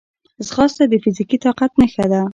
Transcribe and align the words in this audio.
ځغاسته 0.47 0.83
د 0.87 0.93
فزیکي 1.03 1.37
طاقت 1.43 1.71
نښه 1.79 2.05
ده 2.11 2.21